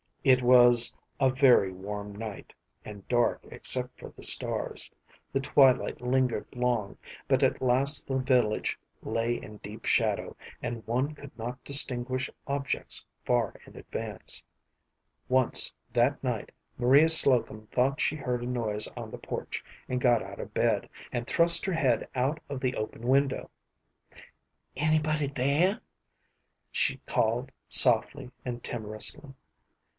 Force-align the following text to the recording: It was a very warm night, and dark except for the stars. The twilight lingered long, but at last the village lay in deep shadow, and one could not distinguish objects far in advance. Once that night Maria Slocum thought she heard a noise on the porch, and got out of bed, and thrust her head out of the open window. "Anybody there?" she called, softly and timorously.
It 0.23 0.41
was 0.43 0.91
a 1.19 1.29
very 1.31 1.71
warm 1.71 2.15
night, 2.15 2.53
and 2.85 3.07
dark 3.07 3.41
except 3.51 3.99
for 3.99 4.09
the 4.09 4.23
stars. 4.23 4.89
The 5.31 5.39
twilight 5.39 6.01
lingered 6.01 6.45
long, 6.53 6.97
but 7.27 7.41
at 7.43 7.61
last 7.61 8.07
the 8.07 8.17
village 8.17 8.79
lay 9.03 9.35
in 9.39 9.57
deep 9.57 9.85
shadow, 9.85 10.35
and 10.61 10.85
one 10.87 11.13
could 11.15 11.35
not 11.37 11.63
distinguish 11.63 12.29
objects 12.47 13.05
far 13.23 13.55
in 13.65 13.75
advance. 13.75 14.43
Once 15.27 15.73
that 15.93 16.23
night 16.23 16.51
Maria 16.77 17.09
Slocum 17.09 17.67
thought 17.71 18.01
she 18.01 18.15
heard 18.15 18.41
a 18.43 18.47
noise 18.47 18.87
on 18.95 19.11
the 19.11 19.19
porch, 19.19 19.63
and 19.87 20.01
got 20.01 20.21
out 20.23 20.39
of 20.39 20.53
bed, 20.53 20.87
and 21.11 21.25
thrust 21.27 21.65
her 21.65 21.73
head 21.73 22.07
out 22.15 22.39
of 22.49 22.59
the 22.59 22.75
open 22.75 23.07
window. 23.07 23.49
"Anybody 24.75 25.27
there?" 25.27 25.79
she 26.71 26.97
called, 27.07 27.51
softly 27.67 28.31
and 28.45 28.63
timorously. 28.63 29.33